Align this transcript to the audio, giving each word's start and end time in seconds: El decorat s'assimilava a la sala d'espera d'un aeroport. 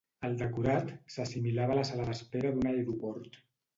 El 0.27 0.31
decorat 0.37 0.89
s'assimilava 1.15 1.75
a 1.75 1.79
la 1.81 1.85
sala 1.93 2.09
d'espera 2.11 2.55
d'un 2.57 2.71
aeroport. 2.73 3.43